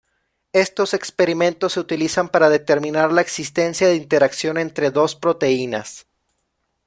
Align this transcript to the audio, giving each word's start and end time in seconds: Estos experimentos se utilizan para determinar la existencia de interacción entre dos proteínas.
Estos 0.53 0.95
experimentos 0.95 1.73
se 1.73 1.79
utilizan 1.79 2.27
para 2.29 2.49
determinar 2.49 3.11
la 3.11 3.21
existencia 3.21 3.87
de 3.87 3.97
interacción 3.97 4.57
entre 4.57 4.89
dos 4.89 5.15
proteínas. 5.15 6.07